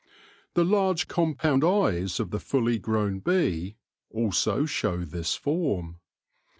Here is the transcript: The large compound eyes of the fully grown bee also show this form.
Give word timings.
The 0.55 0.63
large 0.63 1.07
compound 1.07 1.63
eyes 1.63 2.19
of 2.19 2.31
the 2.31 2.39
fully 2.39 2.79
grown 2.79 3.19
bee 3.19 3.75
also 4.09 4.65
show 4.65 5.05
this 5.05 5.35
form. 5.35 5.99